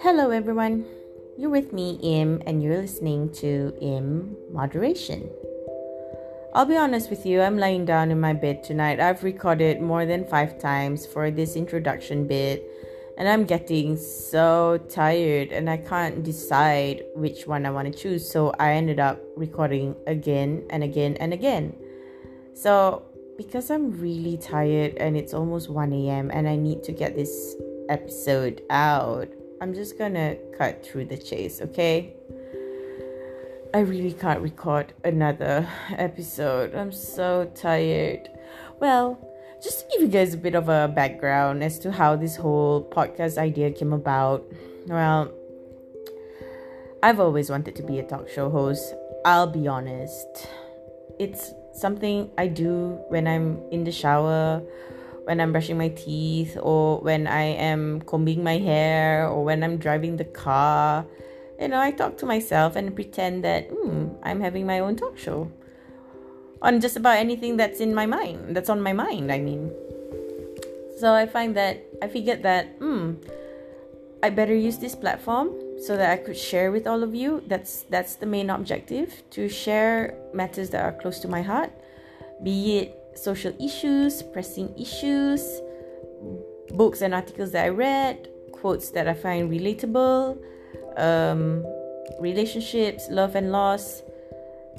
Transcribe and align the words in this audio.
Hello, 0.00 0.30
everyone. 0.30 0.84
You're 1.36 1.50
with 1.50 1.72
me, 1.72 1.98
Im, 2.02 2.40
and 2.46 2.62
you're 2.62 2.80
listening 2.80 3.32
to 3.32 3.74
Im 3.80 4.36
Moderation. 4.52 5.28
I'll 6.54 6.66
be 6.66 6.76
honest 6.76 7.10
with 7.10 7.26
you, 7.26 7.42
I'm 7.42 7.58
lying 7.58 7.84
down 7.84 8.12
in 8.12 8.20
my 8.20 8.32
bed 8.32 8.62
tonight. 8.62 9.00
I've 9.00 9.24
recorded 9.24 9.80
more 9.80 10.06
than 10.06 10.24
five 10.24 10.60
times 10.60 11.04
for 11.04 11.32
this 11.32 11.56
introduction 11.56 12.28
bit, 12.28 12.64
and 13.18 13.28
I'm 13.28 13.44
getting 13.44 13.96
so 13.96 14.78
tired 14.88 15.50
and 15.50 15.68
I 15.68 15.78
can't 15.78 16.22
decide 16.22 17.02
which 17.16 17.48
one 17.48 17.66
I 17.66 17.70
want 17.70 17.92
to 17.92 17.98
choose. 17.98 18.30
So 18.30 18.52
I 18.60 18.74
ended 18.74 19.00
up 19.00 19.20
recording 19.36 19.96
again 20.06 20.64
and 20.70 20.84
again 20.84 21.16
and 21.16 21.32
again. 21.32 21.74
So, 22.54 23.02
because 23.36 23.68
I'm 23.68 23.98
really 24.00 24.36
tired 24.36 24.94
and 24.98 25.16
it's 25.16 25.34
almost 25.34 25.68
1 25.68 25.92
a.m., 25.92 26.30
and 26.32 26.48
I 26.48 26.54
need 26.54 26.84
to 26.84 26.92
get 26.92 27.16
this 27.16 27.56
episode 27.88 28.62
out, 28.70 29.28
I'm 29.60 29.74
just 29.74 29.98
gonna 29.98 30.36
cut 30.56 30.86
through 30.86 31.06
the 31.06 31.16
chase, 31.16 31.60
okay? 31.60 32.14
I 33.74 33.80
really 33.80 34.12
can't 34.12 34.40
record 34.40 34.92
another 35.04 35.68
episode. 35.90 36.74
I'm 36.74 36.92
so 36.92 37.50
tired. 37.54 38.30
Well, 38.80 39.18
just 39.62 39.80
to 39.80 39.86
give 39.90 40.02
you 40.02 40.08
guys 40.08 40.32
a 40.34 40.36
bit 40.36 40.54
of 40.54 40.68
a 40.68 40.86
background 40.88 41.64
as 41.64 41.78
to 41.80 41.90
how 41.90 42.14
this 42.14 42.36
whole 42.36 42.84
podcast 42.84 43.36
idea 43.36 43.72
came 43.72 43.92
about. 43.92 44.46
Well, 44.86 45.32
I've 47.02 47.18
always 47.18 47.50
wanted 47.50 47.74
to 47.76 47.82
be 47.82 47.98
a 47.98 48.04
talk 48.04 48.28
show 48.28 48.50
host. 48.50 48.94
I'll 49.24 49.48
be 49.48 49.66
honest. 49.66 50.48
It's 51.18 51.52
something 51.72 52.30
I 52.38 52.46
do 52.46 52.98
when 53.08 53.26
I'm 53.26 53.60
in 53.72 53.82
the 53.82 53.92
shower 53.92 54.62
when 55.28 55.42
I'm 55.42 55.52
brushing 55.52 55.76
my 55.76 55.90
teeth 55.90 56.56
or 56.56 57.00
when 57.00 57.26
I 57.26 57.42
am 57.42 58.00
combing 58.00 58.42
my 58.42 58.56
hair 58.56 59.28
or 59.28 59.44
when 59.44 59.62
I'm 59.62 59.76
driving 59.76 60.16
the 60.16 60.24
car. 60.24 61.04
You 61.60 61.68
know, 61.68 61.78
I 61.78 61.90
talk 61.90 62.16
to 62.18 62.26
myself 62.26 62.76
and 62.76 62.94
pretend 62.94 63.44
that 63.44 63.68
hmm, 63.68 64.08
I'm 64.22 64.40
having 64.40 64.64
my 64.64 64.80
own 64.80 64.96
talk 64.96 65.18
show 65.18 65.52
on 66.62 66.80
just 66.80 66.96
about 66.96 67.18
anything 67.18 67.58
that's 67.58 67.78
in 67.78 67.94
my 67.94 68.06
mind, 68.06 68.56
that's 68.56 68.70
on 68.70 68.80
my 68.80 68.94
mind, 68.94 69.30
I 69.30 69.38
mean. 69.38 69.70
So 70.96 71.12
I 71.12 71.26
find 71.26 71.54
that 71.56 71.84
I 72.00 72.08
figured 72.08 72.42
that 72.44 72.80
hmm, 72.80 73.20
I 74.22 74.30
better 74.30 74.56
use 74.56 74.78
this 74.78 74.94
platform 74.94 75.52
so 75.78 75.98
that 75.98 76.08
I 76.10 76.16
could 76.16 76.38
share 76.38 76.72
with 76.72 76.86
all 76.86 77.02
of 77.02 77.14
you. 77.14 77.42
That's 77.46 77.82
that's 77.90 78.14
the 78.14 78.24
main 78.24 78.48
objective 78.48 79.22
to 79.36 79.46
share 79.50 80.16
matters 80.32 80.70
that 80.70 80.82
are 80.82 80.96
close 80.96 81.20
to 81.20 81.28
my 81.28 81.42
heart, 81.42 81.70
be 82.42 82.78
it 82.78 83.07
social 83.22 83.52
issues, 83.62 84.22
pressing 84.22 84.74
issues, 84.78 85.60
books 86.70 87.00
and 87.02 87.14
articles 87.14 87.52
that 87.52 87.64
I 87.64 87.68
read, 87.68 88.28
quotes 88.52 88.90
that 88.90 89.08
I 89.08 89.14
find 89.14 89.50
relatable, 89.50 90.38
um, 90.96 91.64
relationships, 92.20 93.08
love 93.10 93.34
and 93.34 93.52
loss, 93.52 94.02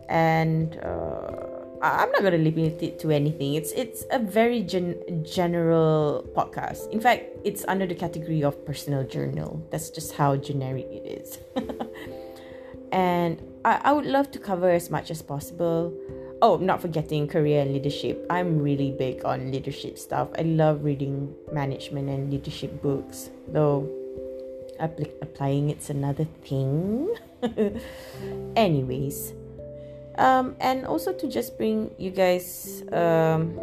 and 0.09 0.78
uh, 0.80 1.50
I'm 1.81 2.12
not 2.12 2.23
gonna 2.23 2.38
limit 2.38 2.81
it 2.84 3.00
to 3.00 3.12
anything. 3.12 3.54
It's 3.54 3.72
it's 3.72 4.04
a 4.12 4.20
very 4.20 4.64
gen- 4.64 5.24
general 5.24 6.28
podcast. 6.36 6.90
In 6.92 7.00
fact, 7.00 7.24
it's 7.44 7.64
under 7.68 7.88
the 7.88 7.96
category 7.96 8.44
of 8.44 8.66
personal 8.66 9.06
journal. 9.06 9.66
That's 9.72 9.90
just 9.90 10.14
how 10.14 10.36
generic 10.36 10.88
it 10.92 11.06
is. 11.08 11.40
and 12.92 13.42
I, 13.64 13.80
I 13.84 13.92
would 13.94 14.06
love 14.06 14.31
to 14.31 14.40
cover 14.40 14.70
as 14.70 14.90
much 14.90 15.09
as 15.12 15.22
possible 15.22 15.94
oh 16.42 16.58
not 16.58 16.82
forgetting 16.82 17.28
career 17.28 17.62
and 17.62 17.73
leadership. 17.73 18.26
I'm 18.30 18.59
really 18.59 18.92
big 18.92 19.26
on 19.26 19.52
leadership 19.52 19.98
stuff. 19.98 20.30
I 20.38 20.44
love 20.44 20.84
reading 20.84 21.36
management 21.52 22.09
and 22.09 22.31
leadership 22.31 22.81
books 22.81 23.30
though 23.48 23.90
applying 24.80 25.70
it's 25.70 25.90
another 25.90 26.26
thing. 26.44 27.14
Anyways 28.56 29.34
um 30.18 30.56
and 30.59 30.86
also 30.86 31.13
to 31.13 31.30
just 31.30 31.58
bring 31.58 31.90
you 31.97 32.12
guys 32.12 32.84
um 32.92 33.56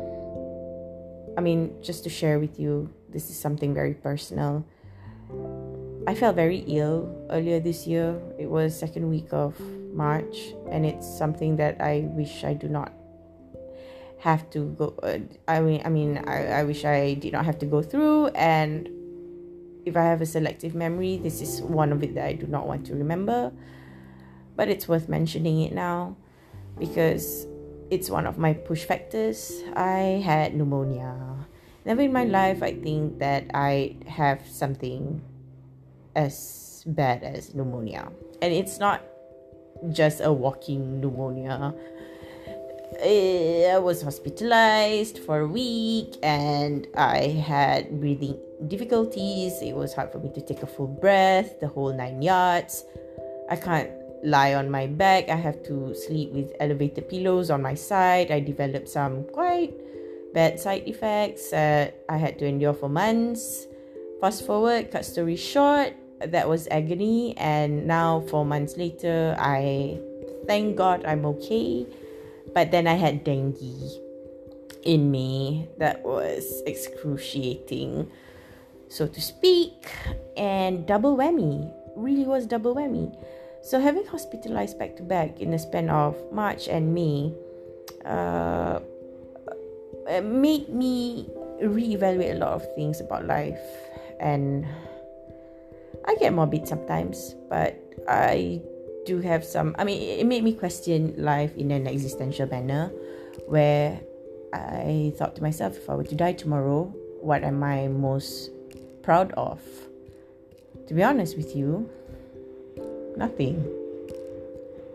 i 1.37 1.41
mean 1.43 1.69
just 1.83 2.03
to 2.03 2.09
share 2.09 2.39
with 2.39 2.59
you 2.59 2.89
this 3.17 3.31
is 3.31 3.39
something 3.39 3.73
very 3.73 3.95
personal. 3.95 4.63
I 6.07 6.15
felt 6.15 6.37
very 6.37 6.59
ill 6.69 7.09
earlier 7.31 7.61
this 7.61 7.87
year. 7.87 8.21
It 8.39 8.45
was 8.45 8.79
second 8.79 9.09
week 9.09 9.33
of 9.33 9.57
March, 9.97 10.53
and 10.71 10.85
it's 10.85 11.07
something 11.07 11.57
that 11.57 11.81
I 11.81 12.09
wish 12.13 12.45
I 12.45 12.55
do 12.55 12.69
not 12.69 12.93
have 14.19 14.49
to 14.51 14.75
go. 14.79 14.95
Uh, 15.03 15.19
I 15.49 15.61
mean, 15.61 15.83
I 15.85 15.89
mean, 15.89 16.19
I, 16.27 16.61
I 16.61 16.63
wish 16.65 16.85
I 16.85 17.15
did 17.15 17.33
not 17.33 17.45
have 17.45 17.59
to 17.61 17.67
go 17.67 17.83
through. 17.83 18.29
And 18.35 18.89
if 19.85 19.97
I 19.97 20.03
have 20.03 20.21
a 20.21 20.27
selective 20.27 20.75
memory, 20.75 21.17
this 21.17 21.41
is 21.41 21.63
one 21.63 21.93
of 21.93 22.03
it 22.03 22.15
that 22.15 22.27
I 22.27 22.33
do 22.35 22.47
not 22.47 22.67
want 22.67 22.87
to 22.87 22.95
remember. 22.95 23.53
But 24.57 24.69
it's 24.69 24.89
worth 24.89 25.09
mentioning 25.09 25.63
it 25.63 25.73
now 25.73 26.17
because 26.79 27.47
it's 27.91 28.11
one 28.11 28.27
of 28.27 28.39
my 28.39 28.53
push 28.53 28.85
factors. 28.85 29.63
I 29.75 30.21
had 30.25 30.55
pneumonia. 30.55 31.15
Never 31.85 32.03
in 32.03 32.13
my 32.13 32.25
life 32.25 32.63
I 32.63 32.75
think 32.75 33.21
that 33.21 33.47
I 33.55 33.97
have 34.09 34.43
something 34.49 35.23
as 36.17 36.83
bad 36.87 37.23
as 37.23 37.55
pneumonia. 37.55 38.11
And 38.43 38.53
it's 38.53 38.79
not 38.79 39.03
just 39.93 40.21
a 40.21 40.33
walking 40.33 41.01
pneumonia. 41.01 41.75
Eh, 43.01 43.69
I 43.69 43.79
was 43.79 44.01
hospitalized 44.01 45.19
for 45.19 45.41
a 45.41 45.47
week 45.47 46.17
and 46.23 46.87
I 46.97 47.29
had 47.29 48.01
breathing 48.01 48.39
difficulties. 48.69 49.61
It 49.61 49.75
was 49.75 49.93
hard 49.93 50.13
for 50.13 50.19
me 50.19 50.31
to 50.33 50.41
take 50.41 50.63
a 50.63 50.67
full 50.67 50.87
breath, 50.87 51.61
the 51.61 51.69
whole 51.69 51.93
nine 51.93 52.23
yards. 52.23 52.85
I 53.51 53.57
can't 53.57 53.91
lie 54.25 54.55
on 54.55 54.71
my 54.71 54.87
back. 54.87 55.29
I 55.29 55.37
have 55.37 55.63
to 55.65 55.95
sleep 55.95 56.33
with 56.33 56.53
elevated 56.61 57.09
pillows 57.09 57.51
on 57.51 57.61
my 57.61 57.75
side. 57.75 58.31
I 58.31 58.41
developed 58.41 58.89
some 58.89 59.25
quite 59.25 59.75
bad 60.33 60.59
side 60.61 60.85
effects 60.87 61.51
that 61.51 62.01
I 62.09 62.17
had 62.17 62.39
to 62.39 62.47
endure 62.47 62.75
for 62.75 62.89
months. 62.89 63.67
Fast 64.21 64.47
forward, 64.47 64.91
cut 64.91 65.05
story 65.05 65.37
short, 65.37 65.93
that 66.21 66.49
was 66.49 66.69
agony 66.71 67.37
and 67.37 67.87
now 67.87 68.21
4 68.29 68.45
months 68.45 68.77
later 68.77 69.37
I 69.39 69.99
thank 70.47 70.77
God 70.77 71.05
I'm 71.05 71.27
okay. 71.37 71.87
But 72.55 72.71
then 72.71 72.87
I 72.87 72.95
had 72.95 73.25
dengue 73.25 73.61
in 74.83 75.11
me 75.11 75.69
that 75.79 76.03
was 76.03 76.63
excruciating 76.65 78.09
so 78.89 79.07
to 79.07 79.21
speak 79.21 79.91
and 80.37 80.87
double 80.87 81.17
whammy. 81.17 81.73
Really 81.97 82.25
was 82.25 82.47
double 82.47 82.75
whammy. 82.75 83.11
So 83.63 83.81
having 83.81 84.07
hospitalized 84.07 84.79
back 84.79 84.97
to 84.97 85.03
back 85.03 85.41
in 85.41 85.51
the 85.51 85.59
span 85.59 85.91
of 85.91 86.15
March 86.31 86.69
and 86.69 86.95
May 86.95 87.35
uh, 88.05 88.79
made 90.23 90.69
me 90.69 91.27
reevaluate 91.61 92.37
a 92.37 92.39
lot 92.39 92.53
of 92.53 92.63
things 92.75 93.01
about 93.01 93.27
life 93.27 93.59
and 94.21 94.65
I 96.07 96.15
get 96.17 96.33
morbid 96.33 96.69
sometimes, 96.69 97.35
but 97.49 97.77
I 98.09 98.63
do 99.05 99.21
have 99.21 99.45
some. 99.45 99.75
I 99.79 99.85
mean, 99.85 100.01
it 100.01 100.27
made 100.27 100.45
me 100.45 100.53
question 100.53 101.15
life 101.17 101.57
in 101.57 101.71
an 101.71 101.87
existential 101.87 102.47
manner, 102.47 102.93
where 103.47 104.01
I 104.53 105.13
thought 105.17 105.37
to 105.37 105.43
myself, 105.43 105.77
if 105.77 105.91
I 105.91 105.95
were 105.95 106.05
to 106.05 106.15
die 106.15 106.33
tomorrow, 106.33 106.93
what 107.21 107.43
am 107.43 107.63
I 107.63 107.89
most 107.89 108.51
proud 109.03 109.33
of? 109.33 109.61
To 110.87 110.95
be 110.95 111.03
honest 111.03 111.37
with 111.37 111.57
you, 111.57 111.91
nothing. 113.17 113.63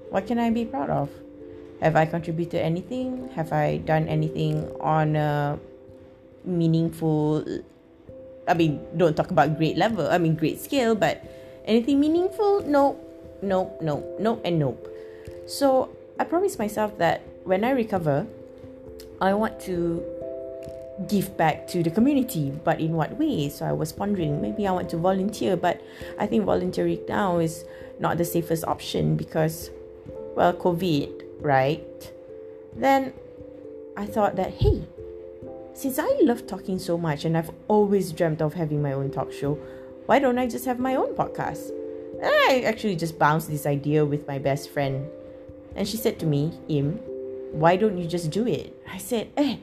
What 0.09 0.27
can 0.27 0.39
I 0.39 0.49
be 0.49 0.65
proud 0.65 0.89
of? 0.89 1.09
Have 1.81 1.95
I 1.95 2.05
contributed 2.05 2.61
anything? 2.61 3.29
Have 3.33 3.51
I 3.51 3.77
done 3.77 4.07
anything 4.07 4.69
on 4.79 5.15
a 5.15 5.59
meaningful 6.45 7.43
I 8.51 8.53
mean, 8.53 8.83
don't 8.97 9.15
talk 9.15 9.31
about 9.31 9.55
great 9.55 9.77
level. 9.77 10.11
I 10.11 10.17
mean, 10.17 10.35
great 10.35 10.59
scale, 10.59 10.93
but 10.93 11.23
anything 11.63 12.03
meaningful? 12.03 12.67
Nope, 12.67 12.99
nope, 13.41 13.79
nope, 13.79 14.03
nope, 14.19 14.41
and 14.43 14.59
nope. 14.59 14.91
So 15.47 15.95
I 16.19 16.25
promised 16.25 16.59
myself 16.59 16.97
that 16.99 17.23
when 17.47 17.63
I 17.63 17.71
recover, 17.71 18.27
I 19.21 19.33
want 19.33 19.57
to 19.71 20.03
give 21.07 21.37
back 21.37 21.65
to 21.69 21.81
the 21.81 21.89
community, 21.89 22.51
but 22.51 22.81
in 22.81 22.91
what 22.93 23.15
way? 23.17 23.47
So 23.47 23.65
I 23.65 23.71
was 23.71 23.93
pondering 23.93 24.41
maybe 24.41 24.67
I 24.67 24.71
want 24.71 24.89
to 24.91 24.97
volunteer, 24.97 25.55
but 25.55 25.79
I 26.19 26.27
think 26.27 26.43
volunteering 26.43 26.99
now 27.07 27.39
is 27.39 27.63
not 27.99 28.17
the 28.17 28.25
safest 28.25 28.65
option 28.65 29.15
because, 29.15 29.71
well, 30.35 30.51
COVID, 30.53 31.23
right? 31.39 32.11
Then 32.75 33.13
I 33.95 34.05
thought 34.05 34.35
that, 34.35 34.51
hey, 34.51 34.83
since 35.81 35.97
I 35.97 36.15
love 36.21 36.45
talking 36.45 36.77
so 36.77 36.95
much 36.95 37.25
and 37.25 37.35
I've 37.35 37.49
always 37.67 38.11
dreamt 38.11 38.39
of 38.39 38.53
having 38.53 38.83
my 38.83 38.93
own 38.93 39.09
talk 39.09 39.31
show, 39.31 39.55
why 40.05 40.19
don't 40.19 40.37
I 40.37 40.45
just 40.45 40.65
have 40.65 40.77
my 40.77 40.93
own 40.93 41.15
podcast? 41.15 41.71
And 42.21 42.29
I 42.49 42.61
actually 42.67 42.95
just 42.95 43.17
bounced 43.17 43.49
this 43.49 43.65
idea 43.65 44.05
with 44.05 44.27
my 44.27 44.37
best 44.37 44.69
friend. 44.69 45.09
And 45.75 45.87
she 45.87 45.97
said 45.97 46.19
to 46.19 46.27
me, 46.27 46.53
Im, 46.67 46.99
why 47.51 47.77
don't 47.77 47.97
you 47.97 48.07
just 48.07 48.29
do 48.29 48.45
it? 48.45 48.77
I 48.87 48.99
said, 48.99 49.31
eh, 49.35 49.57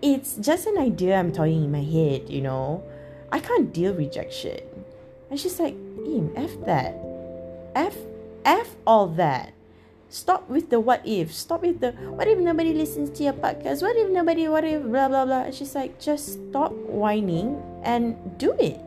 it's 0.00 0.36
just 0.36 0.68
an 0.68 0.78
idea 0.78 1.18
I'm 1.18 1.32
toying 1.32 1.64
in 1.64 1.72
my 1.72 1.82
head, 1.82 2.30
you 2.30 2.42
know. 2.42 2.84
I 3.32 3.40
can't 3.40 3.72
deal 3.72 3.92
rejection. 3.92 4.60
And 5.30 5.40
she's 5.40 5.58
like, 5.58 5.74
Im, 5.74 6.30
F 6.36 6.52
that. 6.64 6.94
F 7.74 7.96
F 8.44 8.76
all 8.86 9.08
that. 9.08 9.52
Stop 10.10 10.50
with 10.50 10.70
the 10.70 10.80
what 10.82 11.06
if. 11.06 11.32
Stop 11.32 11.62
with 11.62 11.78
the 11.78 11.92
what 12.18 12.26
if 12.26 12.36
nobody 12.36 12.74
listens 12.74 13.14
to 13.16 13.22
your 13.22 13.32
podcast? 13.32 13.80
What 13.80 13.94
if 13.94 14.10
nobody 14.10 14.48
what 14.48 14.66
if 14.66 14.82
blah 14.82 15.06
blah 15.06 15.24
blah. 15.24 15.50
She's 15.54 15.72
like, 15.74 16.02
just 16.02 16.50
stop 16.50 16.74
whining 16.90 17.62
and 17.86 18.18
do 18.36 18.50
it. 18.58 18.82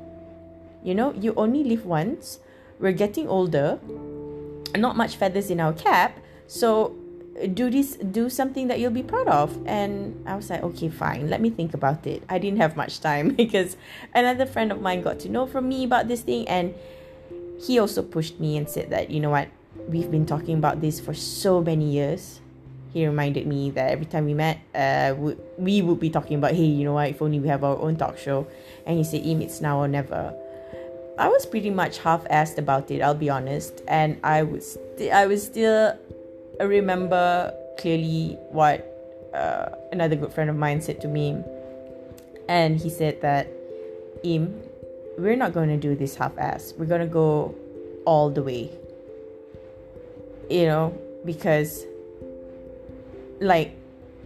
You 0.83 0.93
know, 0.93 1.15
you 1.15 1.33
only 1.39 1.63
live 1.63 1.87
once. 1.87 2.43
We're 2.77 2.91
getting 2.91 3.31
older. 3.31 3.79
Not 4.75 4.97
much 4.97 5.15
feathers 5.15 5.49
in 5.49 5.63
our 5.63 5.71
cap. 5.71 6.19
So 6.47 6.99
do 7.55 7.69
this 7.69 7.95
do 7.97 8.29
something 8.29 8.67
that 8.67 8.79
you'll 8.79 8.93
be 8.93 9.01
proud 9.01 9.27
of 9.27 9.57
and 9.65 10.13
i 10.27 10.35
was 10.35 10.51
like 10.51 10.61
okay 10.61 10.87
fine 10.87 11.29
let 11.29 11.41
me 11.41 11.49
think 11.49 11.73
about 11.73 12.05
it 12.05 12.21
i 12.29 12.37
didn't 12.37 12.59
have 12.59 12.77
much 12.77 13.01
time 13.01 13.29
because 13.41 13.75
another 14.13 14.45
friend 14.45 14.71
of 14.71 14.81
mine 14.81 15.01
got 15.01 15.19
to 15.19 15.29
know 15.29 15.47
from 15.47 15.67
me 15.67 15.83
about 15.83 16.07
this 16.07 16.21
thing 16.21 16.47
and 16.47 16.75
he 17.59 17.79
also 17.79 18.03
pushed 18.03 18.39
me 18.39 18.55
and 18.55 18.69
said 18.69 18.89
that 18.91 19.09
you 19.09 19.19
know 19.19 19.31
what 19.31 19.47
we've 19.87 20.09
been 20.09 20.25
talking 20.25 20.57
about 20.57 20.81
this 20.81 20.99
for 20.99 21.13
so 21.13 21.61
many 21.61 21.89
years 21.91 22.39
he 22.93 23.05
reminded 23.07 23.47
me 23.47 23.71
that 23.71 23.89
every 23.89 24.05
time 24.05 24.25
we 24.25 24.33
met 24.33 24.59
uh 24.75 25.13
we, 25.17 25.35
we 25.57 25.81
would 25.81 25.99
be 25.99 26.09
talking 26.09 26.37
about 26.37 26.51
hey 26.51 26.65
you 26.65 26.83
know 26.83 26.93
what 26.93 27.09
if 27.09 27.21
only 27.21 27.39
we 27.39 27.47
have 27.47 27.63
our 27.63 27.77
own 27.77 27.95
talk 27.95 28.17
show 28.17 28.47
and 28.85 28.97
he 28.97 29.03
said 29.03 29.25
im 29.25 29.41
it's 29.41 29.61
now 29.61 29.79
or 29.79 29.87
never 29.87 30.33
i 31.17 31.27
was 31.27 31.45
pretty 31.45 31.69
much 31.69 31.99
half-assed 31.99 32.57
about 32.57 32.89
it 32.91 33.01
i'll 33.01 33.15
be 33.15 33.29
honest 33.29 33.81
and 33.87 34.17
i 34.23 34.43
was 34.43 34.73
st- 34.73 35.11
i 35.11 35.25
was 35.25 35.43
still 35.43 35.97
I 36.59 36.65
remember 36.65 37.53
clearly 37.77 38.37
what 38.49 38.85
uh, 39.33 39.69
another 39.91 40.15
good 40.15 40.31
friend 40.31 40.49
of 40.49 40.55
mine 40.55 40.81
said 40.81 41.01
to 41.01 41.07
me. 41.07 41.41
And 42.47 42.79
he 42.79 42.89
said 42.89 43.21
that, 43.21 43.47
Im, 44.23 44.61
we're 45.17 45.35
not 45.35 45.53
going 45.53 45.69
to 45.69 45.77
do 45.77 45.95
this 45.95 46.15
half 46.15 46.37
ass. 46.37 46.73
We're 46.77 46.85
going 46.85 47.01
to 47.01 47.07
go 47.07 47.55
all 48.05 48.29
the 48.29 48.43
way. 48.43 48.69
You 50.49 50.65
know, 50.65 51.01
because, 51.25 51.85
like, 53.39 53.75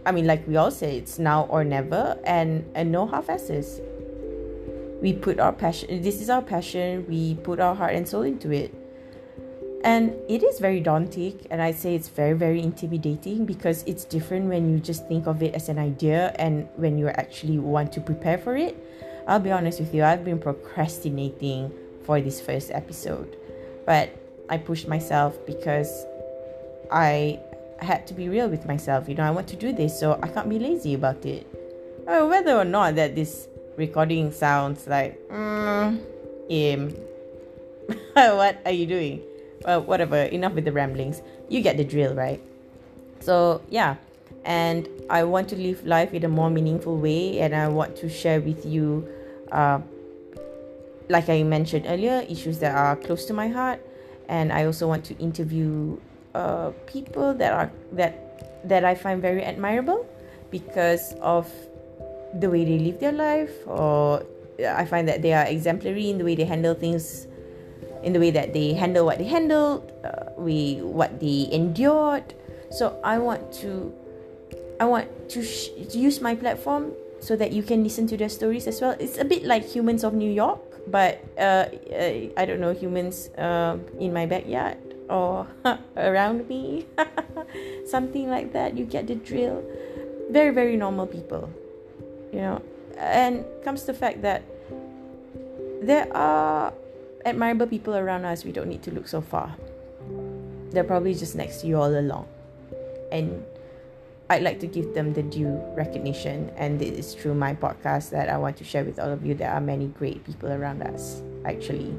I 0.04 0.12
mean, 0.12 0.26
like 0.26 0.46
we 0.46 0.56
all 0.56 0.70
say, 0.70 0.96
it's 0.98 1.18
now 1.18 1.44
or 1.44 1.64
never, 1.64 2.18
and, 2.24 2.68
and 2.74 2.90
no 2.90 3.06
half 3.06 3.28
asses. 3.28 3.80
We 5.00 5.12
put 5.12 5.38
our 5.38 5.52
passion, 5.52 6.02
this 6.02 6.20
is 6.20 6.28
our 6.28 6.42
passion, 6.42 7.06
we 7.08 7.36
put 7.36 7.60
our 7.60 7.74
heart 7.74 7.94
and 7.94 8.08
soul 8.08 8.22
into 8.22 8.50
it 8.50 8.74
and 9.84 10.12
it 10.28 10.42
is 10.42 10.58
very 10.58 10.80
daunting, 10.80 11.46
and 11.50 11.62
I'd 11.62 11.76
say 11.76 11.94
it's 11.94 12.08
very, 12.08 12.34
very 12.34 12.60
intimidating 12.60 13.46
because 13.46 13.84
it's 13.86 14.04
different 14.04 14.46
when 14.46 14.70
you 14.70 14.80
just 14.80 15.06
think 15.06 15.26
of 15.26 15.42
it 15.42 15.54
as 15.54 15.68
an 15.68 15.78
idea 15.78 16.34
and 16.38 16.68
when 16.76 16.98
you 16.98 17.08
actually 17.08 17.58
want 17.58 17.92
to 17.92 18.00
prepare 18.00 18.38
for 18.38 18.56
it. 18.56 18.76
I'll 19.28 19.40
be 19.40 19.52
honest 19.52 19.78
with 19.78 19.94
you, 19.94 20.02
I've 20.02 20.24
been 20.24 20.40
procrastinating 20.40 21.72
for 22.02 22.20
this 22.20 22.40
first 22.40 22.70
episode, 22.72 23.36
but 23.86 24.10
I 24.48 24.58
pushed 24.58 24.88
myself 24.88 25.36
because 25.46 26.06
I 26.90 27.40
had 27.80 28.06
to 28.08 28.14
be 28.14 28.28
real 28.28 28.48
with 28.48 28.66
myself. 28.66 29.08
You 29.08 29.14
know, 29.14 29.24
I 29.24 29.30
want 29.30 29.48
to 29.48 29.56
do 29.56 29.72
this, 29.72 29.98
so 29.98 30.18
I 30.22 30.28
can't 30.28 30.48
be 30.48 30.58
lazy 30.58 30.94
about 30.94 31.24
it. 31.24 31.46
Uh, 32.06 32.26
whether 32.26 32.56
or 32.56 32.64
not 32.64 32.94
that 32.96 33.14
this 33.14 33.48
recording 33.76 34.32
sounds 34.32 34.86
like, 34.86 35.20
mm, 35.28 36.00
um, 36.50 36.94
what 38.36 38.60
are 38.64 38.72
you 38.72 38.86
doing? 38.86 39.22
well, 39.64 39.82
whatever, 39.82 40.16
enough 40.16 40.52
with 40.54 40.64
the 40.64 40.72
ramblings. 40.72 41.22
You 41.48 41.60
get 41.60 41.76
the 41.76 41.84
drill, 41.84 42.14
right? 42.14 42.40
So, 43.20 43.62
yeah. 43.70 43.96
And 44.44 44.88
I 45.10 45.24
want 45.24 45.48
to 45.50 45.56
live 45.56 45.84
life 45.84 46.14
in 46.14 46.24
a 46.24 46.28
more 46.28 46.50
meaningful 46.50 46.96
way, 46.96 47.40
and 47.40 47.54
I 47.54 47.68
want 47.68 47.96
to 47.96 48.08
share 48.08 48.40
with 48.40 48.64
you, 48.64 49.06
uh, 49.52 49.80
like 51.08 51.28
I 51.28 51.42
mentioned 51.42 51.86
earlier, 51.88 52.24
issues 52.28 52.58
that 52.60 52.74
are 52.74 52.96
close 52.96 53.26
to 53.26 53.34
my 53.34 53.48
heart. 53.48 53.84
And 54.28 54.52
I 54.52 54.64
also 54.64 54.86
want 54.86 55.04
to 55.06 55.16
interview 55.18 55.98
uh, 56.34 56.70
people 56.86 57.34
that 57.34 57.52
are 57.52 57.70
that 57.92 58.14
that 58.68 58.84
I 58.84 58.94
find 58.94 59.22
very 59.22 59.42
admirable 59.42 60.06
because 60.50 61.14
of 61.20 61.48
the 62.38 62.50
way 62.50 62.64
they 62.64 62.78
live 62.78 63.00
their 63.00 63.12
life, 63.12 63.52
or 63.66 64.22
I 64.60 64.84
find 64.84 65.08
that 65.08 65.22
they 65.22 65.32
are 65.32 65.44
exemplary 65.44 66.10
in 66.10 66.18
the 66.18 66.24
way 66.24 66.34
they 66.34 66.44
handle 66.44 66.74
things 66.74 67.26
in 68.02 68.12
the 68.12 68.20
way 68.20 68.30
that 68.30 68.52
they 68.52 68.74
handle 68.74 69.04
what 69.04 69.18
they 69.18 69.24
handled, 69.24 69.90
uh, 70.04 70.30
we 70.36 70.78
what 70.82 71.20
they 71.20 71.48
endured. 71.50 72.34
So 72.70 73.00
I 73.02 73.18
want 73.18 73.52
to, 73.64 73.92
I 74.80 74.84
want 74.84 75.08
to, 75.30 75.42
sh- 75.42 75.70
to 75.90 75.98
use 75.98 76.20
my 76.20 76.34
platform 76.34 76.92
so 77.20 77.34
that 77.36 77.52
you 77.52 77.62
can 77.62 77.82
listen 77.82 78.06
to 78.08 78.16
their 78.16 78.28
stories 78.28 78.66
as 78.66 78.80
well. 78.80 78.94
It's 78.98 79.18
a 79.18 79.24
bit 79.24 79.44
like 79.44 79.64
Humans 79.64 80.04
of 80.04 80.14
New 80.14 80.30
York, 80.30 80.60
but 80.90 81.24
uh, 81.38 81.66
I 82.36 82.44
don't 82.44 82.60
know 82.60 82.72
humans 82.72 83.28
uh, 83.38 83.78
in 83.98 84.12
my 84.12 84.26
backyard 84.26 84.78
or 85.08 85.46
around 85.96 86.48
me, 86.48 86.86
something 87.86 88.28
like 88.28 88.52
that. 88.52 88.76
You 88.76 88.84
get 88.84 89.06
the 89.06 89.14
drill. 89.14 89.64
Very 90.30 90.52
very 90.52 90.76
normal 90.76 91.06
people, 91.06 91.48
you 92.32 92.40
know, 92.40 92.60
and 92.98 93.44
comes 93.64 93.84
the 93.84 93.94
fact 93.94 94.20
that 94.22 94.42
there 95.80 96.08
are 96.14 96.72
admirable 97.24 97.66
people 97.66 97.94
around 97.94 98.24
us, 98.24 98.44
we 98.44 98.52
don't 98.52 98.68
need 98.68 98.82
to 98.82 98.90
look 98.90 99.08
so 99.08 99.20
far. 99.20 99.56
They're 100.70 100.84
probably 100.84 101.14
just 101.14 101.34
next 101.34 101.62
to 101.62 101.66
you 101.66 101.76
all 101.78 101.88
along. 101.88 102.28
And 103.10 103.44
I'd 104.30 104.42
like 104.42 104.60
to 104.60 104.66
give 104.66 104.92
them 104.92 105.14
the 105.14 105.22
due 105.22 105.60
recognition. 105.74 106.52
And 106.56 106.82
it 106.82 106.94
is 106.94 107.14
through 107.14 107.34
my 107.34 107.54
podcast 107.54 108.10
that 108.10 108.28
I 108.28 108.36
want 108.36 108.56
to 108.58 108.64
share 108.64 108.84
with 108.84 108.98
all 108.98 109.10
of 109.10 109.24
you. 109.24 109.34
There 109.34 109.50
are 109.50 109.60
many 109.60 109.86
great 109.86 110.24
people 110.24 110.52
around 110.52 110.82
us, 110.82 111.22
actually. 111.44 111.94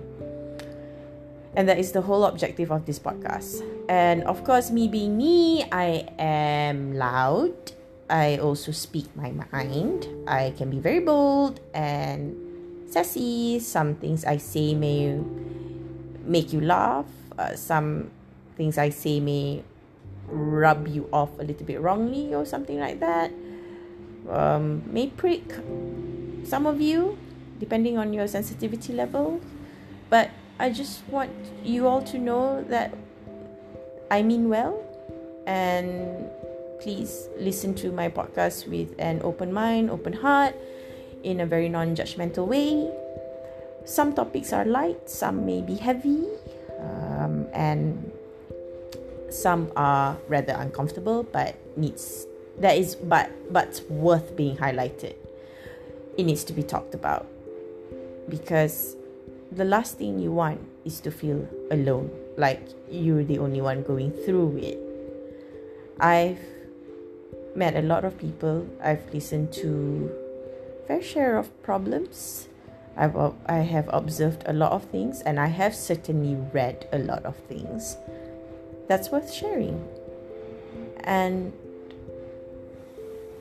And 1.55 1.67
that 1.67 1.79
is 1.79 1.91
the 1.91 2.01
whole 2.01 2.25
objective 2.25 2.71
of 2.71 2.85
this 2.85 2.99
podcast. 2.99 3.65
And 3.89 4.23
of 4.23 4.43
course, 4.43 4.69
me 4.69 4.87
being 4.87 5.17
me, 5.17 5.65
I 5.71 6.05
am 6.19 6.93
loud. 6.93 7.53
I 8.09 8.37
also 8.37 8.71
speak 8.71 9.05
my 9.15 9.33
mind. 9.51 10.07
I 10.27 10.53
can 10.57 10.69
be 10.69 10.77
very 10.77 10.99
bold 10.99 11.59
and 11.73 12.37
sassy. 12.89 13.59
Some 13.59 13.95
things 13.95 14.25
I 14.25 14.37
say 14.37 14.75
may 14.75 15.17
make 16.25 16.53
you 16.53 16.61
laugh. 16.61 17.05
Uh, 17.37 17.55
some 17.55 18.11
things 18.55 18.77
I 18.77 18.89
say 18.89 19.19
may 19.19 19.63
rub 20.31 20.87
you 20.87 21.09
off 21.11 21.37
a 21.39 21.43
little 21.43 21.65
bit 21.65 21.81
wrongly 21.81 22.33
or 22.33 22.45
something 22.45 22.79
like 22.79 22.99
that. 22.99 23.31
Um, 24.29 24.83
may 24.85 25.07
prick 25.07 25.43
some 26.43 26.65
of 26.65 26.81
you 26.81 27.17
depending 27.59 27.97
on 27.97 28.13
your 28.13 28.27
sensitivity 28.27 28.93
level. 28.93 29.41
But 30.09 30.31
I 30.59 30.71
just 30.71 31.07
want 31.07 31.31
you 31.63 31.87
all 31.87 32.01
to 32.03 32.17
know 32.17 32.63
that 32.69 32.95
I 34.09 34.23
mean 34.23 34.49
well 34.49 34.81
and 35.45 36.29
please 36.79 37.27
listen 37.37 37.75
to 37.75 37.91
my 37.91 38.09
podcast 38.09 38.67
with 38.67 38.95
an 38.97 39.21
open 39.23 39.53
mind, 39.53 39.89
open 39.89 40.13
heart 40.13 40.55
in 41.23 41.41
a 41.41 41.45
very 41.45 41.69
non 41.69 41.95
judgmental 41.95 42.47
way. 42.47 42.89
Some 43.85 44.13
topics 44.13 44.53
are 44.53 44.65
light, 44.65 45.09
some 45.09 45.45
may 45.45 45.61
be 45.61 45.75
heavy, 45.75 46.27
um, 46.79 47.47
and 47.53 48.08
some 49.33 49.71
are 49.75 50.17
rather 50.27 50.53
uncomfortable 50.57 51.23
but 51.23 51.55
needs 51.77 52.25
that 52.57 52.77
is 52.77 52.95
but 52.95 53.31
but 53.51 53.81
worth 53.89 54.35
being 54.35 54.57
highlighted 54.57 55.15
it 56.17 56.23
needs 56.23 56.43
to 56.43 56.53
be 56.53 56.63
talked 56.63 56.93
about 56.93 57.25
because 58.29 58.95
the 59.51 59.65
last 59.65 59.97
thing 59.97 60.19
you 60.19 60.31
want 60.31 60.59
is 60.85 60.99
to 60.99 61.11
feel 61.11 61.47
alone 61.71 62.09
like 62.37 62.61
you're 62.89 63.23
the 63.23 63.39
only 63.39 63.61
one 63.61 63.83
going 63.83 64.11
through 64.25 64.57
it 64.57 64.79
i've 65.99 66.39
met 67.55 67.75
a 67.75 67.81
lot 67.81 68.05
of 68.05 68.17
people 68.17 68.67
i've 68.83 69.13
listened 69.13 69.51
to 69.51 70.11
fair 70.89 71.03
share 71.03 71.37
of 71.37 71.53
problems. 71.61 72.47
I've 72.97 73.15
I 73.45 73.59
have 73.59 73.87
observed 73.93 74.41
a 74.47 74.53
lot 74.53 74.71
of 74.71 74.83
things 74.85 75.21
and 75.21 75.39
I 75.39 75.45
have 75.45 75.75
certainly 75.75 76.35
read 76.51 76.89
a 76.91 76.97
lot 76.97 77.25
of 77.25 77.35
things. 77.45 77.95
That's 78.89 79.09
worth 79.09 79.31
sharing. 79.31 79.87
And 81.05 81.53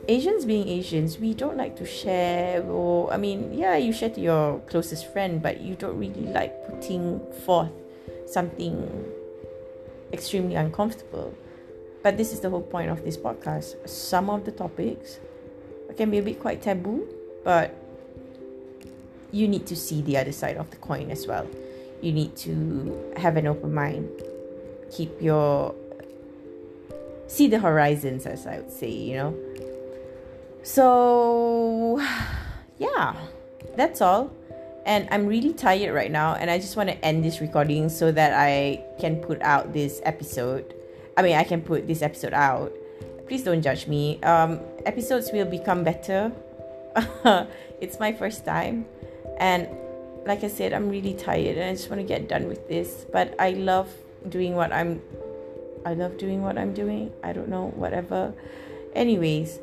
Asians 0.06 0.44
being 0.44 0.68
Asians, 0.68 1.18
we 1.18 1.34
don't 1.34 1.56
like 1.56 1.74
to 1.76 1.86
share 1.86 2.62
or 2.62 3.12
I 3.12 3.16
mean, 3.16 3.52
yeah, 3.52 3.76
you 3.76 3.92
share 3.92 4.10
to 4.10 4.20
your 4.20 4.60
closest 4.70 5.10
friend, 5.12 5.42
but 5.42 5.60
you 5.60 5.74
don't 5.74 5.98
really 5.98 6.30
like 6.30 6.52
putting 6.68 7.20
forth 7.44 7.72
something 8.26 9.04
extremely 10.12 10.54
uncomfortable. 10.54 11.34
But 12.02 12.16
this 12.16 12.32
is 12.32 12.40
the 12.40 12.50
whole 12.50 12.62
point 12.62 12.90
of 12.90 13.02
this 13.04 13.16
podcast. 13.16 13.88
Some 13.88 14.30
of 14.30 14.44
the 14.44 14.52
topics 14.52 15.18
can 15.96 16.10
be 16.10 16.18
a 16.18 16.22
bit 16.22 16.38
quite 16.38 16.62
taboo 16.62 17.08
but 17.48 17.74
you 19.32 19.48
need 19.48 19.66
to 19.66 19.74
see 19.74 20.02
the 20.02 20.18
other 20.18 20.32
side 20.32 20.58
of 20.58 20.70
the 20.70 20.76
coin 20.76 21.10
as 21.10 21.26
well. 21.26 21.46
You 22.02 22.12
need 22.12 22.36
to 22.44 23.12
have 23.16 23.38
an 23.38 23.46
open 23.46 23.72
mind. 23.72 24.10
Keep 24.90 25.20
your 25.20 25.74
see 27.28 27.46
the 27.46 27.58
horizons 27.58 28.26
as 28.26 28.46
I 28.46 28.58
would 28.58 28.72
say, 28.72 28.90
you 28.90 29.16
know. 29.16 29.36
So 30.62 32.00
yeah, 32.78 33.14
that's 33.76 34.00
all. 34.00 34.32
And 34.86 35.06
I'm 35.10 35.26
really 35.26 35.52
tired 35.52 35.94
right 35.94 36.10
now, 36.10 36.34
and 36.34 36.50
I 36.50 36.58
just 36.58 36.74
want 36.74 36.88
to 36.88 36.96
end 37.04 37.22
this 37.22 37.42
recording 37.42 37.90
so 37.90 38.10
that 38.10 38.32
I 38.32 38.82
can 38.98 39.16
put 39.16 39.42
out 39.42 39.74
this 39.74 40.00
episode. 40.04 40.74
I 41.14 41.22
mean, 41.22 41.36
I 41.36 41.44
can 41.44 41.60
put 41.60 41.86
this 41.86 42.00
episode 42.00 42.32
out. 42.32 42.72
Please 43.26 43.42
don't 43.44 43.60
judge 43.60 43.86
me. 43.86 44.18
Um, 44.22 44.60
episodes 44.86 45.30
will 45.30 45.44
become 45.44 45.84
better. 45.84 46.32
it's 47.82 48.00
my 48.00 48.12
first 48.12 48.46
time, 48.46 48.86
and 49.36 49.68
like 50.24 50.42
I 50.42 50.48
said, 50.48 50.72
I'm 50.72 50.88
really 50.88 51.12
tired, 51.12 51.58
and 51.58 51.68
I 51.68 51.72
just 51.74 51.90
want 51.90 52.00
to 52.00 52.08
get 52.08 52.26
done 52.26 52.48
with 52.48 52.66
this. 52.66 53.04
But 53.12 53.34
I 53.38 53.50
love 53.50 53.92
doing 54.28 54.54
what 54.54 54.72
I'm. 54.72 55.02
I 55.86 55.94
love 55.94 56.16
doing 56.18 56.42
what 56.42 56.58
I'm 56.58 56.74
doing. 56.74 57.12
I 57.22 57.32
don't 57.32 57.48
know, 57.48 57.68
whatever. 57.76 58.34
Anyways, 58.94 59.60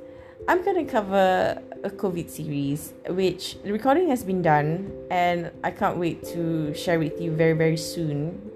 I'm 0.47 0.63
gonna 0.63 0.85
cover 0.85 1.61
a 1.83 1.89
COVID 1.89 2.29
series, 2.29 2.93
which 3.09 3.61
the 3.63 3.71
recording 3.71 4.09
has 4.09 4.23
been 4.23 4.41
done, 4.41 4.91
and 5.11 5.51
I 5.63 5.71
can't 5.71 5.97
wait 5.97 6.23
to 6.33 6.73
share 6.73 6.99
with 6.99 7.19
you 7.19 7.31
very, 7.31 7.53
very 7.53 7.77
soon. 7.77 8.51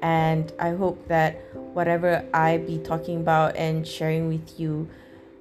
And 0.00 0.52
I 0.58 0.70
hope 0.70 1.08
that 1.08 1.42
whatever 1.74 2.24
I 2.32 2.58
be 2.58 2.78
talking 2.78 3.18
about 3.20 3.56
and 3.56 3.86
sharing 3.86 4.28
with 4.28 4.58
you 4.58 4.88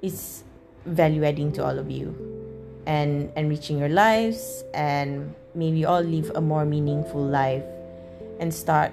is 0.02 0.44
value 0.86 1.24
adding 1.26 1.52
to 1.54 1.66
all 1.66 1.78
of 1.78 1.92
you 1.92 2.16
and 2.88 3.32
enriching 3.36 3.78
your 3.78 3.90
lives 3.90 4.64
and 4.74 5.36
maybe 5.54 5.86
all 5.86 6.02
live 6.02 6.32
a 6.36 6.42
more 6.42 6.66
meaningful 6.66 7.22
life 7.22 7.64
and 8.40 8.54
start 8.54 8.92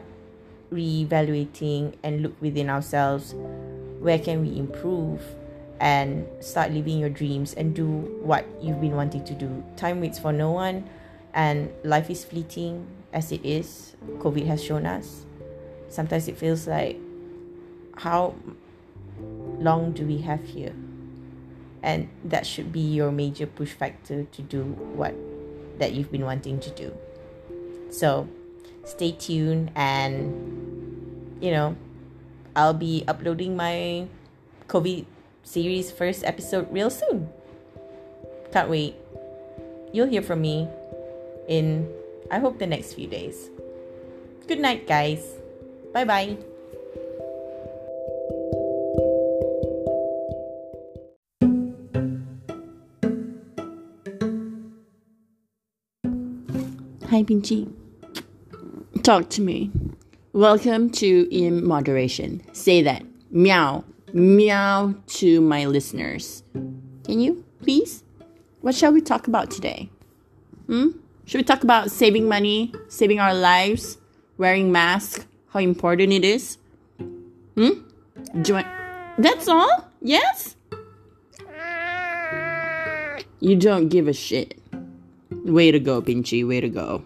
reevaluating 0.72 1.94
and 2.02 2.22
look 2.22 2.40
within 2.40 2.68
ourselves 2.68 3.34
where 4.00 4.18
can 4.18 4.42
we 4.42 4.58
improve 4.58 5.22
and 5.80 6.26
start 6.40 6.72
living 6.72 6.98
your 6.98 7.10
dreams 7.10 7.54
and 7.54 7.74
do 7.74 7.86
what 8.22 8.46
you've 8.60 8.80
been 8.80 8.94
wanting 8.96 9.24
to 9.24 9.34
do. 9.34 9.64
Time 9.76 10.00
waits 10.00 10.18
for 10.18 10.32
no 10.32 10.50
one, 10.50 10.88
and 11.32 11.70
life 11.82 12.10
is 12.10 12.24
fleeting 12.24 12.86
as 13.12 13.32
it 13.32 13.44
is. 13.44 13.96
COVID 14.18 14.46
has 14.46 14.62
shown 14.62 14.86
us. 14.86 15.24
Sometimes 15.88 16.28
it 16.28 16.36
feels 16.36 16.66
like, 16.66 16.98
how 17.96 18.34
long 19.58 19.92
do 19.92 20.06
we 20.06 20.18
have 20.18 20.44
here? 20.44 20.74
And 21.82 22.08
that 22.24 22.46
should 22.46 22.72
be 22.72 22.80
your 22.80 23.12
major 23.12 23.46
push 23.46 23.72
factor 23.72 24.24
to 24.24 24.42
do 24.42 24.62
what 24.62 25.14
that 25.78 25.92
you've 25.92 26.10
been 26.10 26.24
wanting 26.24 26.60
to 26.60 26.70
do. 26.70 26.96
So, 27.90 28.28
stay 28.84 29.12
tuned 29.12 29.70
and 29.74 30.54
you 31.40 31.50
know, 31.50 31.76
I'll 32.56 32.72
be 32.72 33.04
uploading 33.06 33.56
my 33.56 34.06
COVID 34.68 35.04
series 35.42 35.90
first 35.90 36.24
episode 36.24 36.72
real 36.72 36.88
soon. 36.88 37.28
Can't 38.52 38.70
wait. 38.70 38.96
You'll 39.92 40.08
hear 40.08 40.22
from 40.22 40.40
me 40.40 40.68
in, 41.46 41.86
I 42.30 42.38
hope, 42.38 42.58
the 42.58 42.66
next 42.66 42.94
few 42.94 43.06
days. 43.06 43.50
Good 44.48 44.58
night, 44.58 44.86
guys. 44.86 45.20
Bye 45.92 46.04
bye. 46.04 46.36
Hi, 57.10 57.22
Pinchy. 57.22 57.83
Talk 59.04 59.28
to 59.30 59.42
me. 59.42 59.70
Welcome 60.32 60.88
to 60.92 61.28
Im 61.30 61.68
Moderation. 61.68 62.42
Say 62.54 62.80
that. 62.82 63.04
Meow 63.30 63.84
meow 64.14 64.94
to 65.08 65.40
my 65.40 65.66
listeners. 65.66 66.42
Can 67.04 67.20
you, 67.20 67.44
please? 67.60 68.02
What 68.60 68.74
shall 68.74 68.92
we 68.92 69.00
talk 69.00 69.26
about 69.26 69.50
today? 69.50 69.90
Hmm? 70.66 70.90
Should 71.26 71.38
we 71.38 71.44
talk 71.44 71.64
about 71.64 71.90
saving 71.90 72.28
money, 72.28 72.72
saving 72.88 73.18
our 73.18 73.34
lives, 73.34 73.98
wearing 74.38 74.72
masks, 74.72 75.26
how 75.48 75.60
important 75.60 76.12
it 76.12 76.24
is? 76.24 76.56
Hmm? 77.56 77.84
Do 78.40 78.42
Join. 78.42 78.64
That's 79.18 79.48
all? 79.48 79.90
Yes? 80.00 80.56
You 83.40 83.56
don't 83.56 83.88
give 83.88 84.08
a 84.08 84.12
shit. 84.12 84.58
Way 85.44 85.72
to 85.72 85.78
go, 85.78 86.00
Pinchy. 86.00 86.46
Way 86.46 86.60
to 86.60 86.68
go. 86.68 87.04